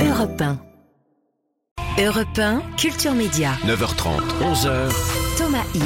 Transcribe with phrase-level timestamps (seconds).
[0.00, 0.58] Europe 1.
[2.00, 3.52] Europe 1, Culture Média.
[3.66, 4.92] 9h30, 11h.
[5.36, 5.82] Thomas Hill.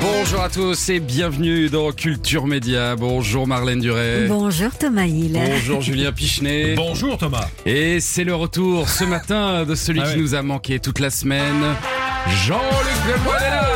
[0.00, 2.96] Bonjour à tous et bienvenue dans Culture Média.
[2.96, 4.26] Bonjour Marlène Duret.
[4.28, 5.32] Bonjour Thomas Hill.
[5.34, 6.74] Bonjour Julien Pichenet.
[6.74, 7.46] Bonjour Thomas.
[7.64, 11.10] Et c'est le retour ce matin de celui Ah qui nous a manqué toute la
[11.10, 11.62] semaine.
[12.46, 13.75] Jean-Luc Lemoyne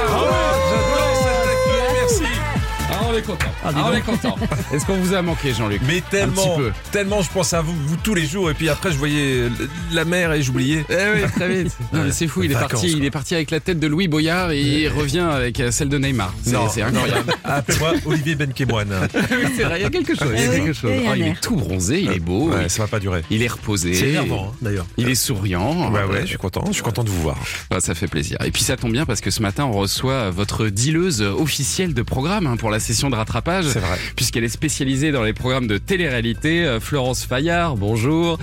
[3.21, 3.46] est content.
[3.64, 4.36] Ah, Ah, on est content.
[4.73, 6.73] Est-ce qu'on vous a manqué Jean-Luc Mais Un tellement, petit peu.
[6.93, 9.48] tellement je pense à vous, vous tous les jours et puis après je voyais
[9.93, 10.85] la mer et j'oubliais.
[10.89, 11.76] Eh oui, très vite.
[11.93, 13.86] Non, mais c'est fou, il est Vacances, parti, il est parti avec la tête de
[13.86, 16.32] Louis Boyard et il revient avec euh, celle de Neymar.
[16.43, 16.68] C'est Non.
[16.68, 17.32] c'est incroyable.
[17.45, 18.93] Appelle-moi Olivier Benkemoine.
[19.14, 19.21] Oui,
[19.57, 20.29] c'est vrai, il y a quelque chose.
[20.34, 20.90] Il y a Oui, quelque chose.
[20.95, 22.82] il y a Oh, un il est tout bronzé, il est beau, Ouais, il- ça
[22.82, 23.23] va pas durer.
[23.31, 23.95] il est reposé.
[23.95, 24.87] C'est énervant hein, d'ailleurs.
[24.96, 25.90] Il est souriant.
[25.93, 27.37] Ouais ouais, je suis content, je suis content de vous voir.
[27.71, 28.39] Ah, ça fait plaisir.
[28.45, 32.03] Et puis ça tombe bien parce que ce matin on reçoit votre dealeuse officielle de
[32.03, 33.67] programme hein, pour la session de rattrapage.
[33.67, 33.98] C'est vrai.
[34.17, 36.64] Puisqu'elle est spécialisée dans les programmes de télé-réalité.
[36.64, 38.39] Euh, Florence Fayard, bonjour.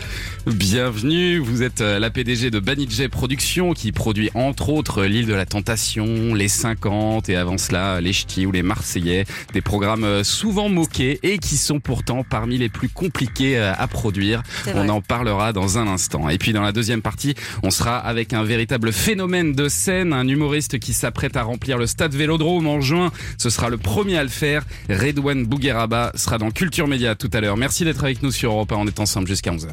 [0.46, 1.40] Bienvenue.
[1.40, 5.46] Vous êtes euh, la PDG de Banijay Productions qui produit entre autres L'île de la
[5.46, 9.26] Tentation, Les 50 et avant cela Les Ch'tis ou Les Marseillais.
[9.54, 13.88] Des programmes euh, souvent moqués et qui sont pourtant parmi les plus compliqués euh, à
[13.88, 14.42] produire.
[14.74, 16.30] On en parlera dans un instant.
[16.30, 20.28] Et puis dans la deuxième partie, on sera avec un véritable phénomène de scène, un
[20.28, 23.12] humoriste qui s'apprête à remplir le stade Vélodrome en juin.
[23.38, 24.57] Ce sera le premier à le faire.
[24.90, 27.58] Redouane Bougueraba sera dans Culture Média tout à l'heure.
[27.58, 28.76] Merci d'être avec nous sur Europe 1.
[28.76, 29.70] On est ensemble jusqu'à 11h.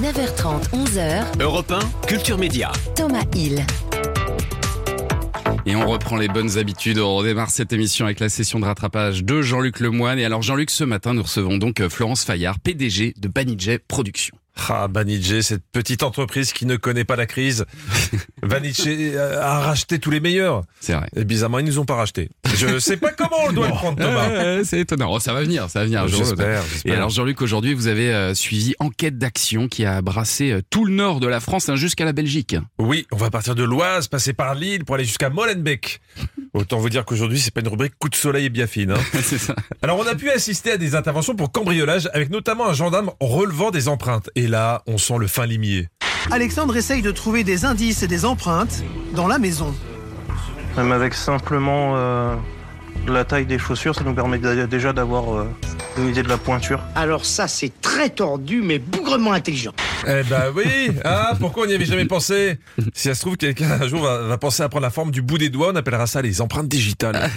[0.00, 1.40] 9h30, 11h.
[1.40, 2.72] Europe 1, Culture Média.
[2.96, 3.64] Thomas Hill.
[5.64, 6.98] Et on reprend les bonnes habitudes.
[6.98, 10.18] On redémarre cette émission avec la session de rattrapage de Jean-Luc Lemoine.
[10.18, 14.36] Et alors Jean-Luc, ce matin, nous recevons donc euh, Florence Fayard, PDG de Banijay Productions.
[14.68, 17.64] Ah, Banijay, cette petite entreprise qui ne connaît pas la crise.
[18.42, 20.62] Banijay a racheté tous les meilleurs.
[20.80, 21.08] C'est vrai.
[21.16, 22.28] Et bizarrement, ils nous ont pas racheté.
[22.54, 24.28] Je sais pas comment on doit le prendre, Thomas.
[24.28, 25.10] Euh, c'est étonnant.
[25.12, 26.06] Oh, ça va venir, ça va venir.
[26.08, 30.60] J'espère, Et alors Jean-Luc, aujourd'hui, vous avez euh, suivi Enquête d'action qui a brassé euh,
[30.70, 32.56] tout le nord de la France hein, jusqu'à la Belgique.
[32.78, 36.00] Oui, on va partir de l'Oise, passer par Lille pour aller jusqu'à Molenbeek.
[36.54, 38.90] Autant vous dire qu'aujourd'hui, c'est pas une rubrique coup de soleil et bien fine.
[38.90, 39.00] hein.
[39.22, 39.54] c'est ça.
[39.80, 43.70] Alors, on a pu assister à des interventions pour cambriolage avec notamment un gendarme relevant
[43.70, 44.28] des empreintes.
[44.34, 45.88] Et là, on sent le fin limier.
[46.30, 48.82] Alexandre essaye de trouver des indices et des empreintes
[49.14, 49.74] dans la maison.
[50.76, 52.34] Même avec simplement euh,
[53.08, 55.44] la taille des chaussures, ça nous permet déjà d'avoir euh,
[55.98, 56.80] une idée de la pointure.
[56.94, 59.72] Alors ça, c'est très tordu, mais bougrement intelligent.
[60.06, 62.58] Eh ben oui Ah, pourquoi on n'y avait jamais pensé?
[62.94, 65.22] Si ça se trouve, quelqu'un un jour va, va penser à prendre la forme du
[65.22, 67.16] bout des doigts, on appellera ça les empreintes digitales.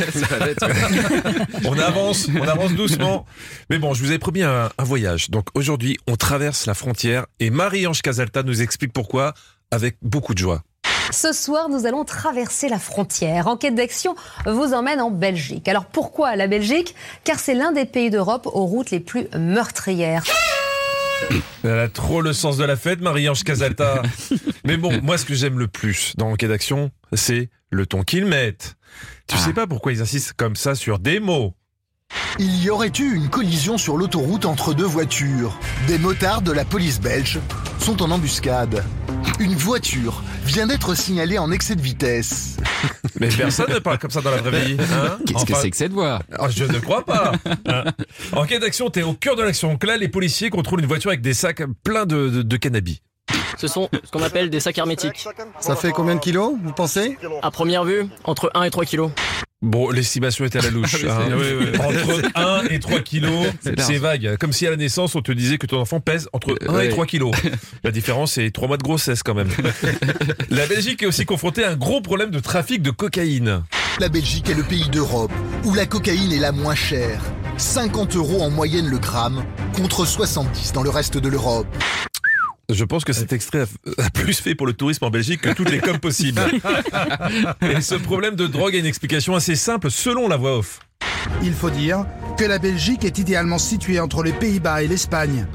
[1.65, 3.25] on avance, on avance doucement.
[3.69, 5.29] Mais bon, je vous avais promis un, un voyage.
[5.29, 9.33] Donc aujourd'hui, on traverse la frontière et Marie-Ange Casalta nous explique pourquoi
[9.71, 10.63] avec beaucoup de joie.
[11.11, 13.47] Ce soir, nous allons traverser la frontière.
[13.47, 15.67] Enquête d'action vous emmène en Belgique.
[15.67, 16.95] Alors pourquoi la Belgique?
[17.23, 20.23] Car c'est l'un des pays d'Europe aux routes les plus meurtrières.
[21.63, 24.01] Elle a trop le sens de la fête, Marie-Ange Casalta.
[24.65, 28.25] Mais bon, moi, ce que j'aime le plus dans Enquête d'action, c'est le ton qu'ils
[28.25, 28.75] mettent.
[29.27, 31.53] Tu sais pas pourquoi ils insistent comme ça sur des mots.
[32.37, 35.57] Il y aurait eu une collision sur l'autoroute entre deux voitures.
[35.87, 37.39] Des motards de la police belge
[37.85, 38.83] sont en embuscade.
[39.39, 42.57] Une voiture vient d'être signalée en excès de vitesse.
[43.19, 44.77] Mais personne ne parle comme ça dans la vraie vie.
[44.79, 47.33] hein Qu'est-ce que c'est que cette voix Oh, je ne crois pas.
[47.67, 47.83] Hein.
[48.31, 49.71] Enquête d'action, t'es au cœur de l'action.
[49.73, 53.01] Donc là, les policiers contrôlent une voiture avec des sacs pleins de, de, de cannabis.
[53.57, 55.27] Ce sont ce qu'on appelle des sacs hermétiques.
[55.59, 57.17] Ça fait combien de kilos, vous pensez?
[57.43, 59.11] À première vue, entre 1 et 3 kilos.
[59.61, 61.05] Bon, l'estimation est à la louche.
[61.09, 61.79] Ah hein.
[61.79, 64.37] Entre 1 et 3 kilos, C'est vague.
[64.37, 66.87] Comme si à la naissance, on te disait que ton enfant pèse entre 1 Ouais.
[66.87, 67.33] et 3 kilos.
[67.83, 69.49] La différence, c'est 3 mois de grossesse quand même.
[70.49, 73.63] La Belgique est aussi confrontée à un gros problème de trafic de cocaïne.
[73.99, 75.31] La Belgique est le pays d'Europe
[75.63, 77.21] où la cocaïne est la moins chère.
[77.57, 81.67] 50 euros en moyenne le gramme, contre 70 dans le reste de l'Europe.
[82.71, 83.61] Je pense que cet extrait
[83.97, 86.41] a- a plus fait pour le tourisme en Belgique que toutes les coms possibles.
[87.61, 90.79] Et ce problème de drogue a une explication assez simple selon la voix off.
[91.43, 92.05] Il faut dire
[92.37, 95.45] que la Belgique est idéalement située entre les Pays-Bas et l'Espagne.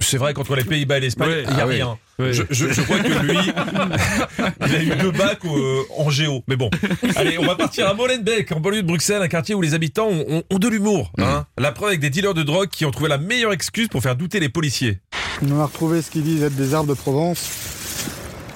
[0.00, 1.74] C'est vrai qu'entre les Pays-Bas et l'Espagne, il n'y a ah oui.
[1.76, 1.98] rien.
[2.18, 2.32] Ouais.
[2.32, 3.38] Je, je- je crois que lui,
[4.66, 6.44] il a eu deux bacs euh, en géo.
[6.46, 6.68] Mais bon,
[7.16, 10.08] allez, on va partir à Molenbeek, en banlieue de Bruxelles, un quartier où les habitants
[10.08, 11.10] ont, ont- ont de l'humour.
[11.18, 11.46] Hein.
[11.58, 14.14] La preuve avec des dealers de drogue qui ont trouvé la meilleure excuse pour faire
[14.14, 14.98] douter les policiers.
[15.42, 17.48] On a retrouvé ce qu'ils disent être des arbres de Provence.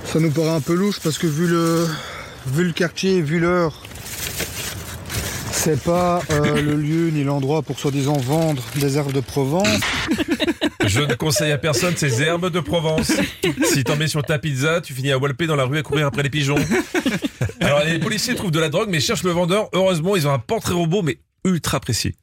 [0.05, 1.87] Ça nous paraît un peu louche parce que vu le,
[2.47, 3.83] vu le quartier, vu l'heure,
[5.53, 9.69] c'est pas euh, le lieu ni l'endroit pour soi-disant vendre des herbes de Provence.
[10.87, 13.13] Je ne conseille à personne ces herbes de Provence.
[13.65, 16.07] Si t'en mets sur ta pizza, tu finis à walper dans la rue à courir
[16.07, 16.57] après les pigeons.
[17.61, 19.69] Alors les policiers trouvent de la drogue mais cherchent le vendeur.
[19.75, 22.15] Heureusement, ils ont un portrait robot mais ultra précis.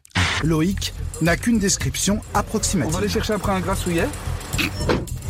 [0.44, 3.08] Loïc n'a qu'une description approximative.
[3.10, 4.08] chercher après un grassouillet.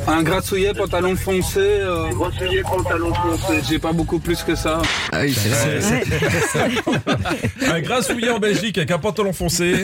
[0.07, 1.60] Un grassouillet, pantalon foncé.
[1.60, 2.10] Euh...
[2.13, 3.60] Grassouillet, pantalon foncé.
[3.68, 4.80] J'ai pas beaucoup plus que ça.
[5.12, 5.36] Ah oui,
[7.68, 9.83] un grassouillet en Belgique avec un pantalon foncé.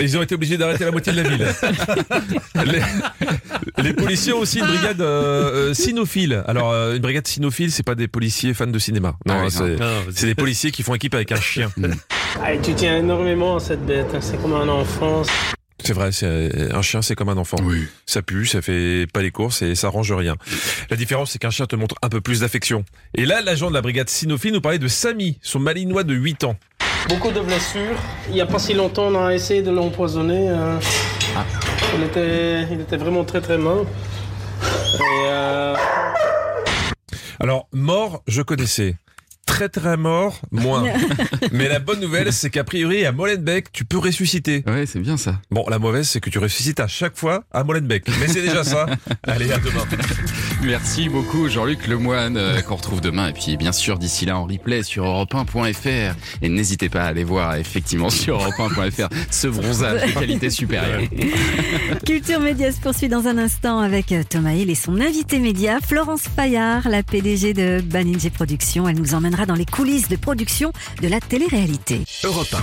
[0.00, 1.46] Ils ont été obligés d'arrêter la moitié de la ville.
[2.66, 2.82] Les,
[3.84, 6.42] les policiers ont aussi une brigade euh, euh, cynophile.
[6.48, 9.14] Alors, euh, une brigade cynophile, c'est pas des policiers fans de cinéma.
[9.26, 9.86] Non, Ah oui, c'est non.
[10.12, 11.70] c'est des policiers qui font équipe avec un chien.
[12.42, 14.06] Ah, tu tiens énormément à cette bête.
[14.14, 14.18] hein.
[14.22, 15.20] C'est comme un enfant.
[15.82, 17.56] C'est vrai, c'est euh, un chien, c'est comme un enfant.
[18.06, 20.36] Ça pue, ça fait pas les courses et ça range rien.
[20.90, 22.84] La différence, c'est qu'un chien te montre un peu plus d'affection.
[23.14, 26.44] Et là, l'agent de la brigade cynophile nous parlait de Samy, son malinois de 8
[26.44, 26.56] ans.
[27.08, 27.96] Beaucoup de blessures.
[28.28, 30.48] Il n'y a pas si longtemps, on a essayé de l'empoisonner.
[30.50, 30.78] euh.
[31.96, 33.86] Il, était, il était vraiment très très mort.
[34.62, 35.74] Et euh,
[37.40, 38.94] Alors, mort, je connaissais.
[39.52, 40.82] Très très mort, moins.
[41.52, 44.64] Mais la bonne nouvelle, c'est qu'a priori, à Molenbeek, tu peux ressusciter.
[44.66, 45.40] Ouais, c'est bien ça.
[45.50, 48.04] Bon, la mauvaise, c'est que tu ressuscites à chaque fois à Molenbeek.
[48.18, 48.86] Mais c'est déjà ça.
[49.24, 49.84] Allez, à demain.
[50.62, 54.46] Merci beaucoup Jean-Luc Lemoine euh, qu'on retrouve demain et puis bien sûr d'ici là en
[54.46, 60.12] replay sur europe1.fr et n'hésitez pas à aller voir effectivement sur europe1.fr ce bronzage de
[60.12, 61.02] qualité supérieure.
[62.06, 65.78] Culture Média se poursuit dans un instant avec euh, Thomas Hill et son invité média,
[65.84, 68.88] Florence Fayard, la PDG de Baninje Productions.
[68.88, 70.72] Elle nous emmènera dans les coulisses de production
[71.02, 72.02] de la télé-réalité.
[72.22, 72.54] Europe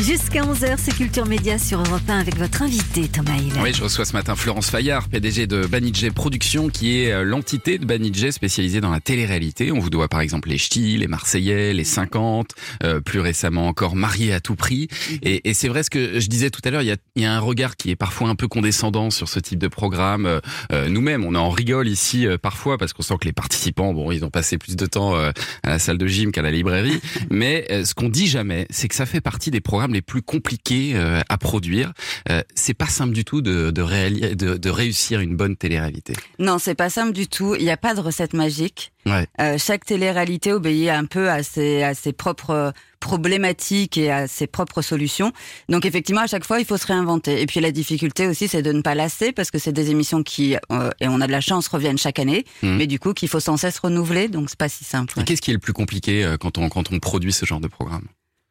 [0.00, 3.52] Jusqu'à 11h, c'est Culture Média sur Europe 1 avec votre invité, Thomas Hill.
[3.62, 7.76] Oui, je reçois ce matin Florence Fayard, PDG de Banijé Productions, qui est euh, l'entité
[7.76, 9.72] de Banijé spécialisée dans la télé-réalité.
[9.72, 12.52] On vous doit par exemple les Ch'tis, les Marseillais, les 50,
[12.84, 14.86] euh, plus récemment encore Mariés à tout prix.
[15.22, 17.24] Et, et c'est vrai ce que je disais tout à l'heure, il y a, y
[17.24, 20.24] a un regard qui est parfois un peu condescendant sur ce type de programme.
[20.24, 20.38] Euh,
[20.70, 24.12] euh, Nous-mêmes, on en rigole ici euh, parfois parce qu'on sent que les participants, bon,
[24.12, 25.32] ils ont passé plus de temps euh,
[25.64, 27.00] à la salle de gym qu'à la librairie.
[27.32, 30.22] Mais euh, ce qu'on dit jamais, c'est que ça fait partie des programmes les plus
[30.22, 31.92] compliqués euh, à produire.
[32.30, 36.12] Euh, c'est pas simple du tout de, de, de, de réussir une bonne télé-réalité.
[36.38, 37.31] Non, c'est pas simple du tout.
[37.40, 38.92] Il n'y a pas de recette magique.
[39.06, 39.26] Ouais.
[39.40, 44.46] Euh, chaque télé-réalité obéit un peu à ses, à ses propres problématiques et à ses
[44.46, 45.32] propres solutions.
[45.68, 47.40] Donc effectivement, à chaque fois, il faut se réinventer.
[47.40, 50.22] Et puis la difficulté aussi, c'est de ne pas lasser parce que c'est des émissions
[50.22, 52.76] qui, euh, et on a de la chance, reviennent chaque année, Mhm.
[52.76, 54.28] mais du coup, qu'il faut sans cesse renouveler.
[54.28, 55.20] Donc c'est pas si simple.
[55.20, 57.60] Et qu'est-ce qui est le plus compliqué euh, quand on, quand on produit ce genre
[57.60, 58.06] de programme?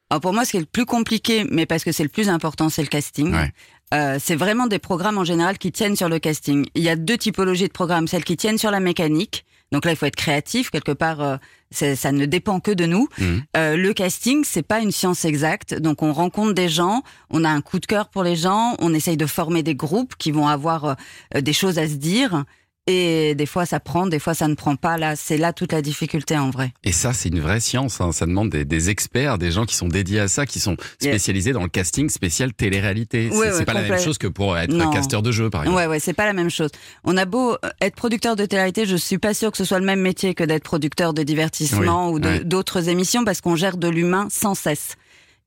[0.10, 2.28] Alors pour moi, ce qui est le plus compliqué, mais parce que c'est le plus
[2.30, 3.34] important, c'est le casting.
[3.34, 3.52] Ouais.
[3.94, 6.66] Euh, c'est vraiment des programmes en général qui tiennent sur le casting.
[6.76, 9.46] Il y a deux typologies de programmes, celles qui tiennent sur la mécanique.
[9.72, 11.22] Donc là, il faut être créatif quelque part.
[11.22, 11.38] euh,
[11.72, 13.08] ça ne dépend que de nous.
[13.18, 13.44] Mhm.
[13.56, 15.74] Euh, le casting, c'est pas une science exacte.
[15.74, 18.94] Donc on rencontre des gens, on a un coup de cœur pour les gens, on
[18.94, 20.98] essaye de former des groupes qui vont avoir
[21.34, 22.44] des choses à se dire.
[22.88, 24.98] Et des fois ça prend, des fois ça ne prend pas.
[24.98, 26.74] Là, c'est là toute la difficulté en vrai.
[26.84, 28.02] Et ça, c'est une vraie science.
[28.02, 28.12] hein.
[28.12, 31.54] Ça demande des, des experts, des gens qui sont dédiés à ça, qui sont spécialisés
[31.54, 33.30] dans le casting spécial télé-réalité.
[33.54, 34.90] C'est pas la même chose que pour être Non.
[34.90, 35.78] casteur de jeu, par exemple.
[35.78, 36.70] Ouais, ouais, c'est pas la même chose.
[37.04, 39.80] On a beau euh, être producteur de télé-réalité, je suis pas sûre que ce soit
[39.80, 42.44] le même métier que d'être producteur de divertissement Oui, ou ouais.
[42.44, 44.96] d'autres émissions parce qu'on gère de l'humain sans cesse.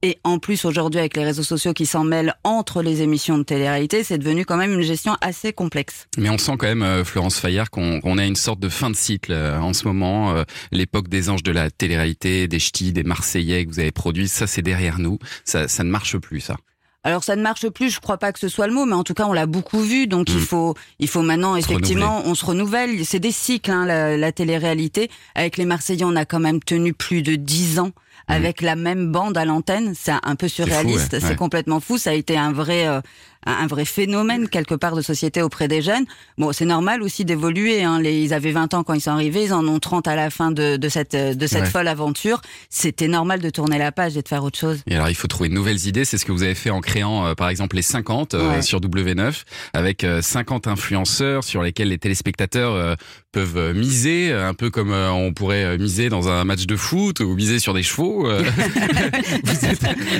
[0.04, 3.42] Et en plus, aujourd'hui, avec les réseaux sociaux qui s'en mêlent entre les émissions de
[3.42, 6.08] télé-réalité, c'est devenu quand même une gestion assez complexe.
[6.18, 8.90] Mais on sent quand même, euh, Florence Fayard, qu'on qu'on a une sorte de fin
[8.90, 10.36] de cycle euh, en ce moment.
[10.36, 14.28] Euh, L'époque des anges de la télé-réalité, des ch'tis, des Marseillais que vous avez produits,
[14.28, 15.18] ça c'est derrière nous.
[15.46, 16.58] Ça, ça ne marche plus, ça.
[17.02, 19.04] Alors ça ne marche plus, je crois pas que ce soit le mot, mais en
[19.04, 21.54] tout cas on l'a beaucoup vu, donc il faut il faut maintenant.
[21.54, 23.06] Se effectivement on se renouvelle.
[23.06, 25.10] C'est des cycles hein, la, la télé-réalité.
[25.34, 27.92] Avec les Marseillais, on a quand même tenu plus de dix ans
[28.26, 29.94] avec la même bande à l'antenne.
[29.94, 31.36] C'est un peu surréaliste, c'est ouais.
[31.36, 31.98] complètement fou.
[31.98, 33.00] Ça a été un vrai euh,
[33.46, 36.04] un vrai phénomène quelque part de société auprès des jeunes.
[36.38, 37.82] Bon, c'est normal aussi d'évoluer.
[37.82, 38.00] Hein.
[38.00, 40.30] Les, ils avaient 20 ans quand ils sont arrivés, ils en ont 30 à la
[40.30, 41.70] fin de, de cette de cette Ouais.
[41.70, 42.40] folle aventure.
[42.70, 44.78] C'était normal de tourner la page et de faire autre chose.
[44.88, 46.04] Et alors, il faut trouver de nouvelles idées.
[46.04, 48.62] C'est ce que vous avez fait en créant, euh, par exemple, les 50 euh, Ouais.
[48.62, 52.94] sur W9, avec euh, 50 influenceurs sur lesquels les téléspectateurs euh,
[53.32, 57.20] peuvent euh, miser, un peu comme euh, on pourrait miser dans un match de foot
[57.20, 58.28] ou miser sur des chevaux.
[58.30, 58.44] êtes-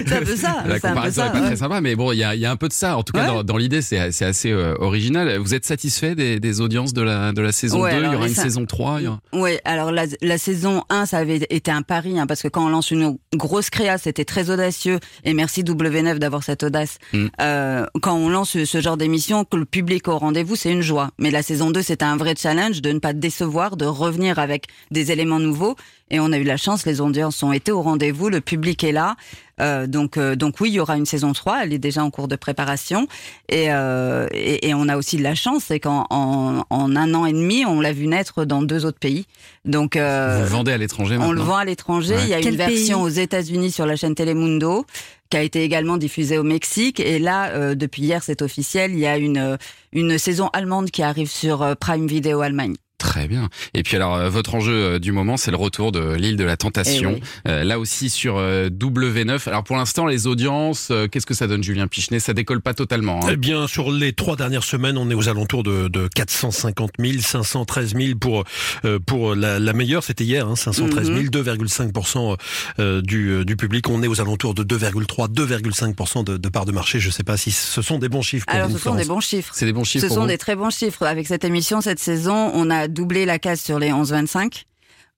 [0.07, 0.65] C'est un peu ça.
[0.67, 1.47] La comparaison n'est pas ouais.
[1.47, 2.97] très sympa, mais bon, il y a, y a un peu de ça.
[2.97, 3.27] En tout cas, Ouais.
[3.27, 5.39] dans, dans l'idée, c'est assez euh, original.
[5.39, 8.15] Vous êtes satisfait des, des audiences de la, de la saison Ouais, 2 Il y
[8.15, 11.47] aura une saison 3 il y aura- Oui, alors la, la saison 1, ça avait
[11.51, 14.99] été un pari, hein, parce que quand on lance une grosse créa, c'était très audacieux,
[15.25, 16.99] et merci W9 d'avoir cette audace.
[17.13, 17.27] Mm.
[17.41, 20.71] Euh, quand on lance ce, ce genre d'émission, que le public est au rendez-vous, c'est
[20.73, 21.11] une joie.
[21.19, 24.67] Mais la saison 2, c'était un vrai challenge de ne pas décevoir, de revenir avec
[24.91, 25.77] des éléments nouveaux,
[26.11, 28.93] et on a eu la chance, les audiences ont été au rendez-vous, le public est
[28.93, 29.17] là.
[29.61, 32.11] Euh, donc, euh, donc oui, il y aura une saison 3, elle est déjà en
[32.11, 33.07] cours de préparation.
[33.49, 37.15] Et, euh, et, et on a aussi de la chance, c'est qu'en en, en un
[37.15, 39.27] an et demi, on l'a vu naître dans deux autres pays.
[39.65, 42.15] Donc, euh, Vous le vendez à l'étranger maintenant on le vend à l'étranger.
[42.15, 42.23] Ouais.
[42.25, 44.85] Il y a Quel une version aux États-Unis sur la chaîne Telemundo
[45.31, 47.01] qui a été également diffusée au Mexique.
[47.01, 49.57] Et là, euh, depuis hier, c'est officiel, il y a une, euh,
[49.93, 52.75] une saison allemande qui arrive sur euh, Prime Video Allemagne.
[52.99, 53.49] Très bien.
[53.75, 56.45] Et puis alors, euh, votre enjeu euh, du moment, c'est le retour de l'île de
[56.45, 57.11] la Tentation.
[57.11, 57.23] Eh oui.
[57.49, 59.47] Euh, là aussi sur euh, W9.
[59.49, 62.19] Alors pour l'instant, les audiences, euh, qu'est-ce que ça donne, Julien Pichenet?
[62.21, 63.21] Ça décolle pas totalement.
[63.25, 63.29] hein.
[63.33, 67.19] Eh bien, sur les trois dernières semaines, on est aux alentours de, de 450 000,
[67.21, 68.45] 513 000 pour
[68.85, 70.03] euh, pour la, la meilleure.
[70.05, 71.29] C'était hier, hein, 513 000, Mhm.
[71.29, 72.37] 2,5
[72.79, 73.89] euh, du du public.
[73.91, 77.01] On est aux alentours de 2,3, 2,5 de, de part de marché.
[77.01, 78.47] Je sais pas si ce sont des bons chiffres.
[78.47, 79.53] Pour Alors, vous, ce sont des bons chiffres.
[79.55, 81.05] C'est des bons chiffres Ce pour sont vous des très bons chiffres.
[81.05, 84.65] Avec cette émission, cette saison, on a doublé la case sur les 11-25.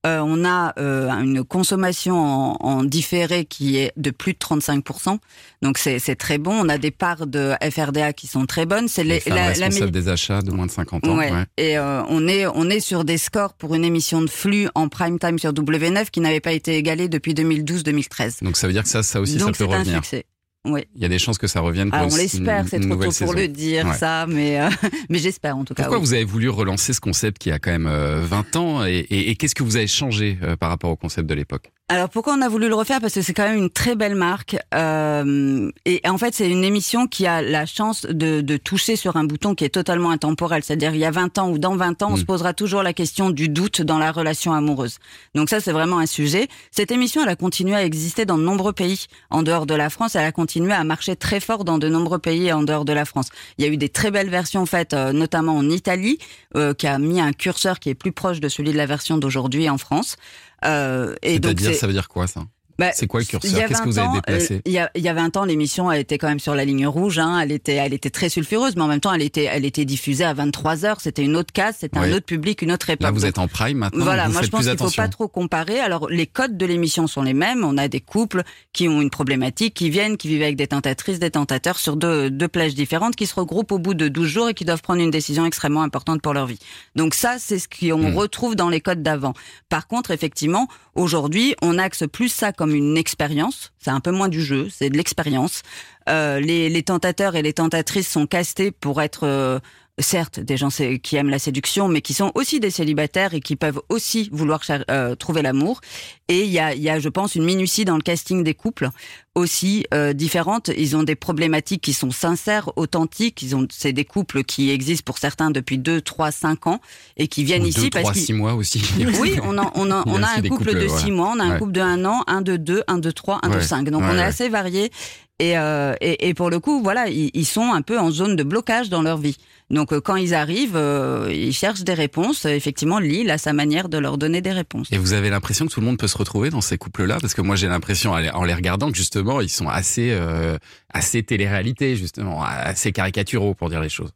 [0.06, 5.18] Euh, on a euh, une consommation en, en différé qui est de plus de 35%.
[5.62, 6.52] Donc c'est très bon.
[6.52, 8.86] On a des parts de FRDA qui sont très bonnes.
[8.86, 11.16] C'est la, la responsables mé- des achats de moins de 50 ans.
[11.18, 11.32] Ouais.
[11.32, 11.44] ouais.
[11.56, 14.88] Et euh, on est on est sur des scores pour une émission de flux en
[14.88, 18.44] prime time sur W9 qui n'avait pas été égalés depuis 2012-2013.
[18.44, 19.96] Donc ça veut dire que ça, ça aussi, Donc ça peut c'est un revenir.
[20.04, 20.24] succès.
[20.66, 20.84] Oui.
[20.96, 23.10] Il y a des chances que ça revienne pour Ah, on l'espère, c'est trop tôt
[23.24, 23.94] pour le dire Ouais.
[23.94, 24.68] ça, mais euh,
[25.08, 25.84] mais j'espère en tout cas.
[25.84, 26.04] Pourquoi oui.
[26.04, 29.30] vous avez voulu relancer ce concept qui a quand même euh, 20 ans et, et-
[29.30, 31.70] et qu'est-ce que vous avez changé euh, par rapport au concept de l'époque?
[31.88, 33.00] Alors pourquoi on a voulu le refaire?
[33.00, 34.56] Parce que c'est quand même une très belle marque.
[34.74, 39.16] Euh, et en fait, c'est une émission qui a la chance de, de toucher sur
[39.16, 40.64] un bouton qui est totalement intemporel.
[40.64, 42.16] C'est-à-dire il y a 20 ans ou dans 20 ans, on Mm.
[42.16, 44.98] se posera toujours la question du doute dans la relation amoureuse.
[45.36, 46.48] Donc ça, c'est vraiment un sujet.
[46.72, 49.88] Cette émission, elle a continué à exister dans de nombreux pays en dehors de la
[49.88, 50.16] France.
[50.16, 53.04] Elle a continué à marcher très fort dans de nombreux pays en dehors de la
[53.04, 53.28] France.
[53.58, 56.18] Il y a eu des très belles versions faites, euh, notamment en Italie,
[56.56, 59.18] euh, qui a mis un curseur qui est plus proche de celui de la version
[59.18, 60.16] d'aujourd'hui en France.
[60.64, 62.42] Euh, et donc ça veut dire quoi ça?
[62.78, 63.54] Bah, C'est quoi le curseur?
[63.54, 64.54] a Qu'est-ce que 20 vous avez déplacé?
[64.56, 66.86] euh, il, y y a 20 ans, l'émission elle était quand même sur la ligne
[66.86, 67.18] rouge.
[67.18, 69.84] Hein, elle était, elle était très sulfureuse, mais en même temps, elle était, elle était
[69.84, 71.00] diffusée à 23 heures.
[71.00, 73.02] C'était une autre case, c'était un autre public, une autre époque.
[73.04, 74.04] Là, vous êtes en prime maintenant.
[74.04, 75.80] voilà, vous moi je pense qu'il faut pas trop comparer.
[75.80, 77.64] Alors les codes de l'émission sont les mêmes.
[77.64, 78.42] On a des couples
[78.72, 82.30] qui ont une problématique, qui viennent, qui vivent avec des tentatrices, des tentateurs sur deux,
[82.30, 85.00] deux plages différentes, qui se regroupent au bout de 12 jours et qui doivent prendre
[85.00, 86.58] une décision extrêmement importante pour leur vie.
[86.94, 88.14] Donc ça, c'est ce qu'on Hmm.
[88.16, 89.32] retrouve dans les codes d'avant.
[89.68, 93.72] Par contre, effectivement, aujourd'hui, on axe plus ça comme une expérience.
[93.78, 95.62] C'est un peu moins du jeu, c'est de l'expérience.
[96.08, 99.58] Euh, les, les tentateurs et les tentatrices sont castés pour être euh,
[99.98, 100.68] certes des gens
[101.02, 104.60] qui aiment la séduction, mais qui sont aussi des célibataires et qui peuvent aussi vouloir
[104.90, 105.80] euh, trouver l'amour.
[106.28, 108.52] Et il y a, il y a, je pense, une minutie dans le casting des
[108.52, 108.90] couples
[109.34, 110.70] aussi euh, différente.
[110.76, 113.40] Ils ont des problématiques qui sont sincères, authentiques.
[113.42, 116.80] Ils ont, c'est des couples qui existent pour certains depuis 2, 3, 5 ans
[117.16, 118.82] et qui viennent Ou ici deux, parce trois, qu'ils six mois aussi.
[119.20, 121.02] oui, on a, on a, on a un couple couples, de voilà.
[121.04, 121.58] 6 mois, on a un Ouais.
[121.58, 123.62] couple de 1 an, un de 2, un de 3, un de Ouais.
[123.62, 123.88] 5.
[123.90, 124.22] Donc Ouais, on est ouais.
[124.24, 124.90] assez variés.
[125.38, 128.36] Et, euh, et, et pour le coup, voilà, ils, ils sont un peu en zone
[128.36, 129.36] de blocage dans leur vie.
[129.68, 132.44] Donc euh, quand ils arrivent, euh, ils cherchent des réponses.
[132.44, 134.88] Effectivement, Lille a sa manière de leur donner des réponses.
[134.92, 137.18] Et vous avez l'impression que tout le monde peut se retrouver dans ces couples-là?
[137.20, 140.56] Parce que moi, j'ai l'impression, en les- regardant, que justement, ils sont assez, euh,
[140.92, 144.10] assez télé-réalité, justement, assez caricaturaux, pour dire les choses.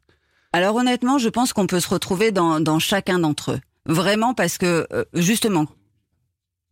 [0.53, 3.59] Alors honnêtement, je pense qu'on peut se retrouver dans, dans chacun d'entre eux.
[3.85, 5.65] Vraiment parce que, euh, justement,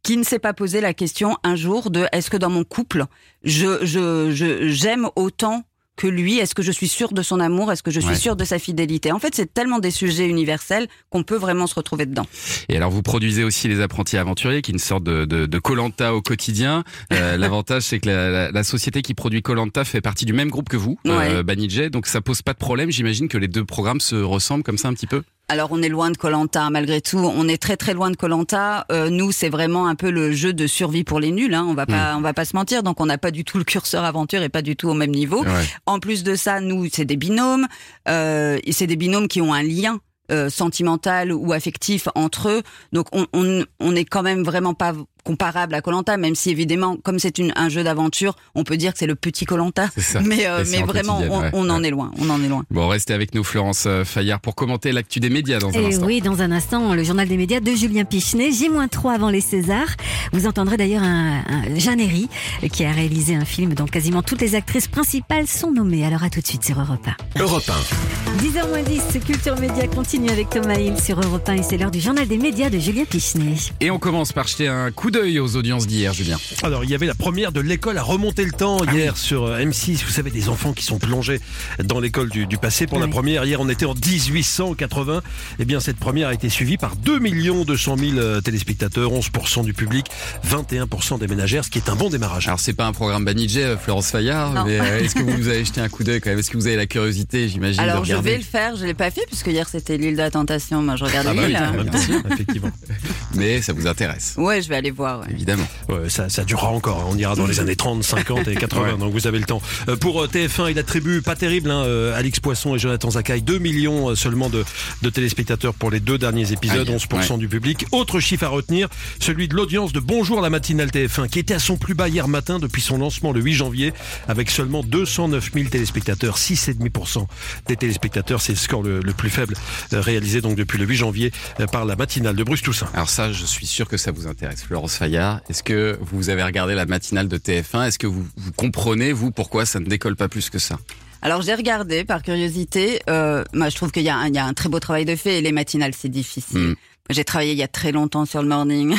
[0.03, 3.05] qui ne s'est pas posé la question un jour de est-ce que dans mon couple,
[3.43, 5.63] je je je j'aime autant
[5.99, 8.15] que lui Est-ce que je suis sûre de son amour Est-ce que je suis Ouais.
[8.15, 9.11] sûre de sa fidélité?
[9.11, 12.25] En fait, c'est tellement des sujets universels qu'on peut vraiment se retrouver dedans.
[12.69, 16.21] Et alors, vous produisez aussi les apprentis aventuriers, qui est une sorte de Colanta au
[16.21, 16.83] quotidien.
[17.11, 20.49] Euh, L'avantage, c'est que la, la- la société qui produit Colanta fait partie du même
[20.49, 21.43] groupe que vous, euh, Ouais.
[21.43, 22.89] Banijay, donc ça pose pas de problème.
[22.91, 25.23] J'imagine que les deux programmes se ressemblent comme ça un petit peu.
[25.49, 28.85] Alors on est loin de Colanta malgré tout, on est très très loin de Colanta.
[29.09, 31.65] nous c'est vraiment un peu le jeu de survie pour les nuls, hein.
[31.67, 32.83] on va pas on va pas se mentir.
[32.83, 35.11] Donc on n'a pas du tout le curseur aventure et pas du tout au même
[35.11, 35.43] niveau.
[35.43, 35.65] Ouais.
[35.85, 37.67] En plus de ça, nous c'est des binômes,
[38.07, 39.99] euh, c'est des binômes qui ont un lien
[40.31, 42.61] euh, sentimental ou affectif entre eux.
[42.93, 44.93] Donc on on on est quand même vraiment pas
[45.29, 48.93] comparable à Colanta, même si évidemment comme c'est une- un jeu d'aventure, on peut dire
[48.93, 49.87] que c'est le petit Colanta.
[49.93, 50.21] C'est ça.
[50.21, 51.49] Mais euh, mais en vraiment on, ouais.
[51.53, 51.87] on en Ouais.
[51.87, 52.63] est loin, on en est loin.
[52.71, 55.85] Bon, restez avec nous, Florence euh, Fayard, pour commenter l'actu des médias dans un Et
[55.85, 56.05] instant.
[56.07, 59.95] oui, dans un instant, le journal des médias de Julien Pichenet, J-3 avant les Césars.
[60.33, 62.27] Vous entendrez d'ailleurs un, un Jeanne Herry,
[62.71, 66.05] qui a réalisé un film dont quasiment toutes les actrices principales sont nommées.
[66.05, 67.05] Alors à tout de suite sur Europe
[67.37, 68.43] Europe 1.
[68.43, 72.27] 10h10, Culture Média continue avec Thomas Hill sur Europe 1 et c'est l'heure du journal
[72.27, 73.55] des médias de Julien Pichenet.
[73.81, 76.37] Et on commence par jeter un coup d'œil d'œil aux audiences d'hier, Julien.
[76.63, 79.45] Alors, il y avait la première de l'école à remonter le temps Ah hier sur
[79.45, 80.03] euh, M6.
[80.05, 81.41] Vous savez, des enfants qui sont plongés
[81.83, 82.87] dans l'école du, du passé.
[82.87, 85.21] Pour la première, hier, on était en 1880.
[85.59, 89.73] Eh bien, cette première a été suivie par 2 200 000 euh, téléspectateurs, 11% du
[89.73, 90.05] public,
[90.49, 92.47] 21% des ménagères, ce qui est un bon démarrage.
[92.47, 94.63] Alors, c'est pas un programme Banijé, euh, Florence Fayard, Non.
[94.65, 96.39] mais euh, est-ce que vous avez jeté un coup d'œil quand même?
[96.39, 98.93] Est-ce que vous avez la curiosité, j'imagine, de Alors je vais le faire, je l'ai
[98.93, 100.81] pas fait puisque hier c'était l'île de la tentation.
[100.81, 101.57] Moi je regarde Ah bah oui, l'île.
[101.57, 102.71] en même temps, effectivement.
[103.35, 104.98] Mais ça vous intéresse, Ouais, je vais aller voir.
[104.99, 105.27] Ouais.
[105.31, 105.67] évidemment.
[105.89, 106.99] Ouais, ça, ça durera encore.
[107.01, 107.05] hein.
[107.09, 108.81] On ira dans les années 30, 50 et 80.
[108.93, 108.97] Ouais.
[108.97, 109.61] Donc vous avez le temps.
[109.87, 111.71] Euh, pour euh, TF1, il attribue pas terrible.
[111.71, 114.63] Hein, euh, Alix Poisson et Jonathan Zakaï 2 millions seulement de,
[115.01, 117.37] de téléspectateurs pour les deux derniers épisodes, Aïe, 11% ouais.
[117.37, 117.85] du public.
[117.91, 118.87] Autre chiffre à retenir,
[119.19, 122.27] celui de l'audience de Bonjour la matinale TF1, qui était à son plus bas hier
[122.27, 123.93] matin depuis son lancement le 8 janvier,
[124.27, 127.25] avec seulement 209 000 téléspectateurs, 6,5%
[127.67, 128.41] des téléspectateurs.
[128.41, 129.55] C'est le score le, le plus faible
[129.91, 131.31] réalisé donc depuis le 8 janvier
[131.71, 132.89] par la matinale de Bruce Toussaint.
[132.93, 135.41] Alors ça, je suis sûr que ça vous intéresse, Florence Fayard.
[135.49, 139.31] Est-ce que vous avez regardé la matinale de TF1 Est-ce que vous, vous comprenez, vous,
[139.31, 140.77] pourquoi ça ne décolle pas plus que ça?
[141.21, 143.01] Alors j'ai regardé par curiosité.
[143.09, 145.03] Euh, moi je trouve qu'il y, a un- il y a un très beau travail
[145.05, 146.57] de fait et les matinales c'est difficile.
[146.59, 146.73] Hmm.
[147.09, 148.95] J'ai travaillé il y a très longtemps sur le morning.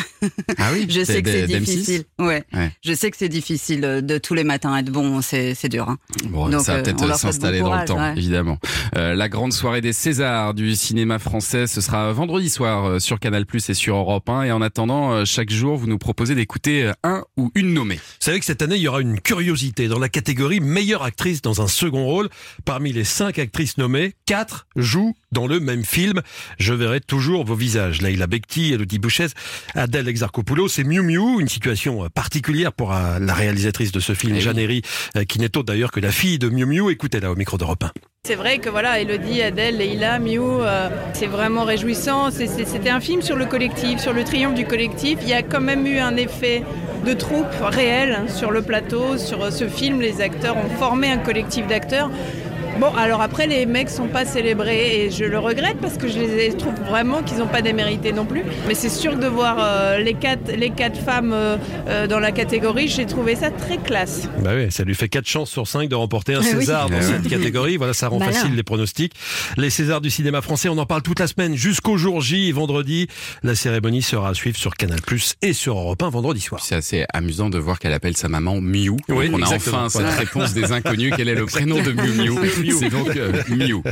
[0.58, 2.04] Ah oui je sais que c'est d'M6 difficile.
[2.18, 2.42] Ouais.
[2.52, 2.72] Ouais.
[2.84, 5.20] Je sais que c'est difficile euh, de tous les matins être bon.
[5.22, 5.88] C'est dur.
[5.88, 5.98] Hein.
[6.24, 8.14] Bon, Donc, ça va euh, peut-être s'installer bon dans le temps, ouais.
[8.16, 8.58] évidemment.
[8.96, 13.44] Euh, la grande soirée des Césars du cinéma français, ce sera vendredi soir sur Canal+
[13.68, 14.42] et sur Europe 1.
[14.42, 17.96] Et en attendant, chaque jour, vous nous proposez d'écouter un ou une nommée.
[17.96, 21.42] Vous savez que cette année, il y aura une curiosité dans la catégorie meilleure actrice
[21.42, 22.28] dans un second rôle.
[22.64, 26.20] Parmi les cinq actrices nommées, quatre jouent dans le même film.
[26.58, 28.02] Je verrai toujours vos visages.
[28.02, 29.26] Leïla Bekti, Elodie Bouchez,
[29.74, 31.40] Adèle Exarchopoulos et Miu Miu.
[31.40, 34.62] Une situation euh, particulière pour euh, la réalisatrice de ce film, Eh Jeanne oui.
[34.64, 34.82] Herry,
[35.16, 36.90] euh, qui n'est autre d'ailleurs que la fille de Miu Miu.
[36.90, 37.92] Écoutez-la au micro d'Europe 1.
[38.26, 42.30] C'est vrai que voilà, Elodie, Adèle, Leïla, Miu, euh, c'est vraiment réjouissant.
[42.30, 45.18] C'est- c'est- C'était un film sur le collectif, sur le triomphe du collectif.
[45.22, 46.62] Il y a quand même eu un effet
[47.06, 50.00] de troupe réel hein, sur le plateau, sur ce film.
[50.00, 52.10] Les acteurs ont formé un collectif d'acteurs.
[52.80, 56.18] Bon, alors après, les mecs sont pas célébrés et je le regrette parce que je
[56.18, 58.42] les trouve vraiment qu'ils n'ont pas démérité non plus.
[58.66, 61.58] Mais c'est sûr que de voir euh, les, quatre, les quatre femmes euh,
[61.88, 64.30] euh, dans la catégorie, j'ai trouvé ça très classe.
[64.42, 66.60] Bah oui, ça lui fait 4 chances sur 5 de remporter un Eh oui.
[66.60, 67.76] César dans Eh cette catégorie.
[67.76, 69.12] Voilà, ça rend facile les pronostics.
[69.58, 73.08] Les Césars du cinéma français, on en parle toute la semaine jusqu'au jour J, vendredi.
[73.42, 75.00] La cérémonie sera à suivre sur Canal+,
[75.42, 76.62] et sur Europe 1 vendredi soir.
[76.64, 78.96] C'est assez amusant de voir qu'elle appelle sa maman Miu.
[79.10, 79.84] Oui, on a exactement.
[79.84, 81.12] enfin cette réponse des inconnus.
[81.14, 82.78] Quel est le prénom de Miu Miu Miu.
[82.78, 83.82] C'est donc euh, Miu.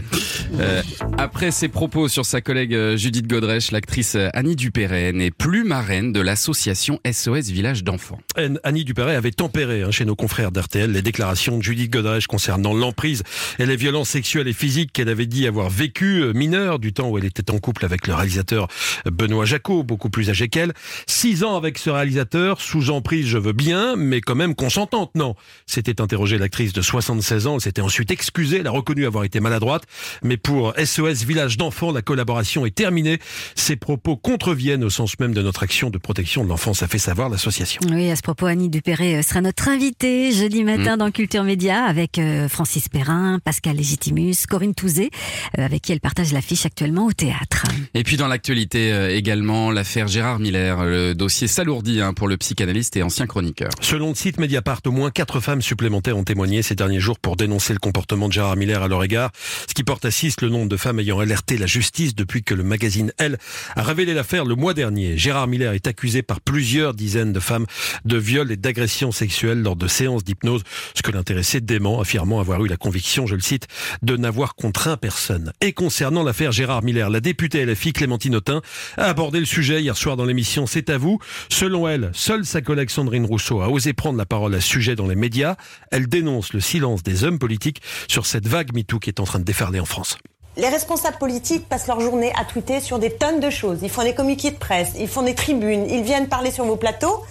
[0.59, 0.83] Euh,
[1.19, 5.65] après ses propos sur sa collègue euh, Judith Godrèche, l'actrice euh, Annie Dupéret n'est plus
[5.65, 8.19] marraine de l'association SOS Village d'enfants.
[8.63, 12.73] Annie Dupéret avait tempéré hein, chez nos confrères d'RTL les déclarations de Judith Godrèche concernant
[12.73, 13.23] l'emprise
[13.59, 17.09] et les violences sexuelles et physiques qu'elle avait dit avoir vécues euh, mineure du temps
[17.09, 18.69] où elle était en couple avec le réalisateur
[19.11, 20.73] Benoît Jacot, beaucoup plus âgé qu'elle.
[21.07, 25.35] Six ans avec ce réalisateur, sous emprise je veux bien, mais quand même consentante, non?
[25.67, 29.83] S'était interrogée l'actrice de 76 ans, elle s'était ensuite excusée, a reconnu avoir été maladroite,
[30.23, 33.19] mais pour SOS Village d'enfants, la collaboration est terminée.
[33.55, 36.99] Ces propos contreviennent au sens même de notre action de protection de l'enfance, a fait
[36.99, 37.81] savoir l'association.
[37.91, 40.99] Oui, à ce propos, Annie Dupéré euh, sera notre invitée jeudi matin Mm.
[40.99, 45.11] dans Culture Média avec euh, Francis Perrin, Pascal Légitimus, Corinne Touzé,
[45.59, 47.65] euh, avec qui elle partage l'affiche actuellement au théâtre.
[47.95, 50.85] Et puis dans l'actualité également, l'affaire Gérard Miller.
[50.85, 53.71] Le dossier s'alourdit hein, pour le psychanalyste et ancien chroniqueur.
[53.81, 57.37] Selon le site Mediapart, au moins quatre femmes supplémentaires ont témoigné ces derniers jours pour
[57.37, 59.31] dénoncer le comportement de Gérard Miller à leur égard,
[59.69, 62.55] ce qui porte à six le nombre de femmes ayant alerté la justice depuis que
[62.55, 63.39] le magazine Elle
[63.77, 65.17] a révélé l'affaire le mois dernier.
[65.17, 67.67] Gérard Miller est accusé par plusieurs dizaines de femmes
[68.05, 70.63] de viol et d'agression sexuelle lors de séances d'hypnose,
[70.95, 73.67] ce que l'intéressé dément, affirmant avoir eu la conviction, je le cite,
[74.03, 75.53] de n'avoir contraint personne.
[75.61, 78.63] Et concernant l'affaire Gérard Miller, la députée LFI Clémentine Autain
[78.97, 81.19] a abordé le sujet hier soir dans l'émission C'est à vous.
[81.49, 84.97] Selon elle, seule sa collègue Sandrine Rousseau a osé prendre la parole à ce sujet
[84.97, 85.57] dans les médias.
[85.91, 89.39] Elle dénonce le silence des hommes politiques sur cette vague MeToo qui est en train
[89.39, 90.19] de déferler en France.
[90.57, 93.79] Les responsables politiques passent leur journée à tweeter sur des tonnes de choses.
[93.83, 96.77] Ils font des communiqués de presse, ils font des tribunes, ils viennent parler sur vos
[96.77, 97.23] plateaux.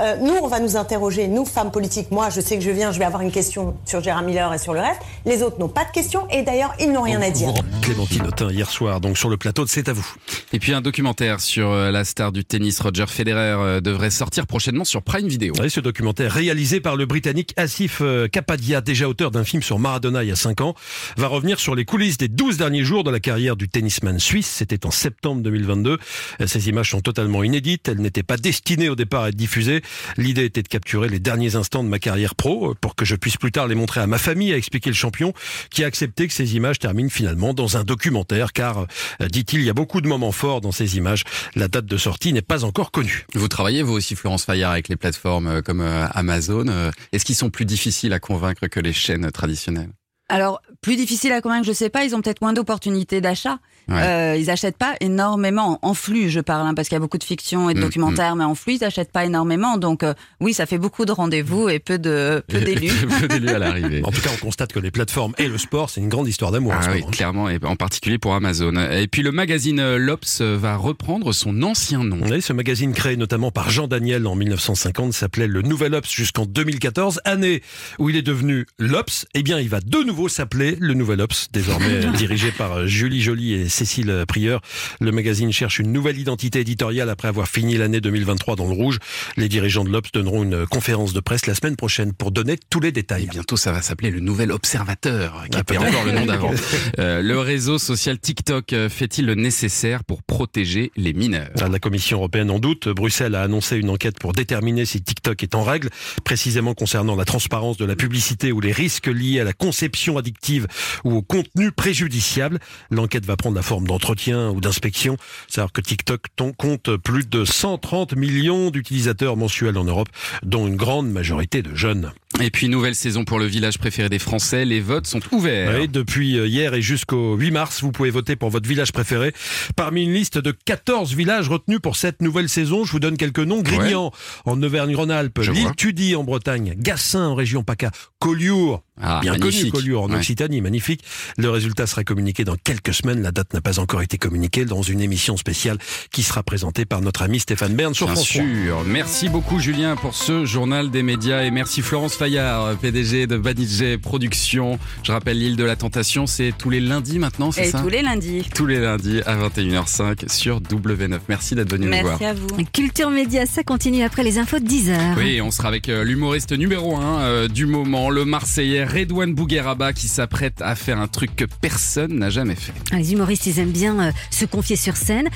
[0.00, 2.10] Euh, nous, on va nous interroger, nous, femmes politiques.
[2.10, 4.58] Moi, je sais que je viens, je vais avoir une question sur Gérard Miller et
[4.58, 5.00] sur le reste.
[5.24, 7.52] Les autres n'ont pas de questions et d'ailleurs, ils n'ont rien à dire.
[7.82, 10.06] Clémentine Autain hier soir, donc sur le plateau de C'est à vous.
[10.52, 14.46] Et puis un documentaire sur euh, la star du tennis Roger Federer euh, devrait sortir
[14.46, 15.54] prochainement sur Prime Video.
[15.60, 19.78] Oui, ce documentaire réalisé par le Britannique Asif euh, Kapadia, déjà auteur d'un film sur
[19.78, 20.74] Maradona il y a 5 ans,
[21.16, 24.46] va revenir sur les coulisses des 12 derniers jours de la carrière du tennisman suisse.
[24.46, 25.98] C'était en septembre 2022.
[26.40, 27.88] Euh, Ces images sont totalement inédites.
[27.88, 29.82] Elles n'étaient pas destinées au départ à être diffusées.
[30.16, 33.36] L'idée était de capturer les derniers instants de ma carrière pro pour que je puisse
[33.36, 35.32] plus tard les montrer à ma famille, a expliqué le champion,
[35.70, 38.86] qui a accepté que ces images terminent finalement dans un documentaire, car,
[39.20, 41.24] euh, dit-il, il y a beaucoup de moments forts dans ces images.
[41.54, 43.26] La date de sortie n'est pas encore connue.
[43.34, 46.66] Vous travaillez vous aussi, Florence Fayard, avec les plateformes euh, comme euh, Amazon.
[46.68, 49.90] Euh, Est-ce qu'ils sont plus difficiles à convaincre que les chaînes traditionnelles?
[50.28, 53.58] Alors, plus difficile à convaincre, je sais pas, ils ont peut-être moins d'opportunités d'achat.
[53.88, 54.02] Ouais.
[54.02, 57.18] Euh, ils achètent pas énormément en flux, je parle, hein, parce qu'il y a beaucoup
[57.18, 59.76] de fiction et de Mm, documentaires, mais en flux, ils achètent pas énormément.
[59.78, 62.92] Donc, euh, oui, ça fait beaucoup de rendez-vous et peu de peu d'élus.
[63.20, 64.02] Peu d'élus à l'arrivée.
[64.04, 66.50] En tout cas, on constate que les plateformes et le sport, c'est une grande histoire
[66.52, 67.10] d'amour Ah oui, moment.
[67.10, 68.74] clairement, et en particulier pour Amazon.
[68.90, 72.18] Et puis le magazine euh, L'Obs va reprendre son ancien nom.
[72.28, 76.44] Oui, ce magazine créé notamment par Jean Daniel en 1950 s'appelait le Nouvel Ops jusqu'en
[76.46, 77.62] 2014, année
[77.98, 79.26] où il est devenu l'Ops.
[79.34, 82.86] Eh bien, il va de nouveau s'appeler le Nouvel Ops, désormais euh, dirigé par euh,
[82.86, 84.62] Julie Joly et Cécile Prieur.
[85.00, 88.98] Le magazine cherche une nouvelle identité éditoriale après avoir fini l'année 2023 dans le rouge.
[89.36, 92.80] Les dirigeants de l'Obs donneront une conférence de presse la semaine prochaine pour donner tous
[92.80, 93.24] les détails.
[93.24, 96.52] Et bientôt, ça va s'appeler le Nouvel Observateur, qui Ah, était encore le nom d'avant.
[96.98, 101.50] Euh, le réseau social TikTok euh, fait-il le nécessaire pour protéger les mineurs?
[101.60, 102.88] Ah, La Commission européenne en doute.
[102.88, 105.90] Bruxelles a annoncé une enquête pour déterminer si TikTok est en règle,
[106.24, 110.66] précisément concernant la transparence de la publicité ou les risques liés à la conception addictive
[111.04, 112.58] ou au contenu préjudiciable.
[112.90, 115.16] L'enquête va prendre la forme d'entretien ou d'inspection.
[115.48, 116.26] Savoir que TikTok
[116.56, 120.08] compte plus de 130 millions d'utilisateurs mensuels en Europe,
[120.42, 122.12] dont une grande majorité de jeunes.
[122.38, 124.66] Et puis, nouvelle saison pour le village préféré des Français.
[124.66, 125.74] Les votes sont ouverts.
[125.80, 129.32] Oui, depuis euh, hier et jusqu'au 8 mars, vous pouvez voter pour votre village préféré.
[129.74, 133.38] Parmi une liste de 14 villages retenus pour cette nouvelle saison, je vous donne quelques
[133.38, 133.62] noms.
[133.62, 134.12] Grignan
[134.44, 135.70] en Auvergne-Rhône-Alpes, l'île.
[135.78, 139.70] Tudy en Bretagne, Gassin en région PACA, Collioure, Ah, bien connu.
[139.70, 140.16] Collioure en Ouais.
[140.16, 141.02] Occitanie, magnifique.
[141.38, 143.22] Le résultat sera communiqué dans quelques semaines.
[143.22, 145.78] La date n'a pas encore été communiquée dans une émission spéciale
[146.12, 148.42] qui sera présentée par notre ami Stéphane Bern sur Bien France 3.
[148.42, 148.84] sûr.
[148.86, 153.98] Merci beaucoup Julien pour ce journal des médias et merci Florence Fayard, PDG de Banijé
[153.98, 154.80] Productions.
[155.04, 157.88] Je rappelle l'île de la Tentation, c'est tous les lundis maintenant, c'est Et ça tous
[157.88, 158.42] les lundis.
[158.52, 161.20] Tous les lundis à 21h05 sur W9.
[161.28, 162.18] Merci d'être venu nous voir.
[162.20, 162.48] Merci à vous.
[162.72, 165.14] Culture Média, ça continue après les infos de 10h.
[165.18, 170.08] Oui, on sera avec euh, l'humoriste numéro 1 du moment, le Marseillais Redouane Bougueraba qui
[170.08, 172.72] s'apprête à faire un truc que personne n'a jamais fait.
[172.90, 175.28] Ah, Les humoristes, ils aiment bien euh, se confier sur scène.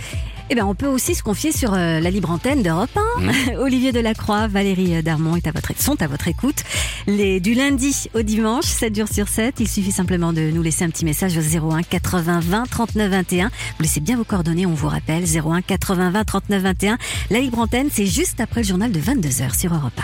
[0.53, 3.21] Eh ben, on peut aussi se confier sur euh, la libre antenne d'Europe 1.
[3.21, 3.31] Mmh.
[3.59, 6.65] Olivier Delacroix, Valérie euh, Darmon est à votre, sont à votre écoute.
[7.07, 9.61] Les, du lundi au dimanche, 7 jours sur 7.
[9.61, 13.47] Il suffit simplement de nous laisser un petit message au 01 80 20 39 21.
[13.47, 15.23] Vous laissez bien vos coordonnées, on vous rappelle.
[15.23, 16.99] 01 80 20 39 21.
[17.31, 20.03] La libre antenne, c'est juste après le journal de 22h sur Europe 1.